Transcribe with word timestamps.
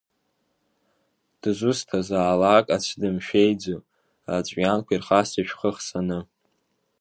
Дызусҭазаалак 1.41 2.65
аӡәдышәмеиӡо, 2.75 3.77
аҵәҩанқәа 4.35 4.93
ирхасҵоит 4.95 5.47
шәхы 5.49 5.69
хсаны. 5.75 6.19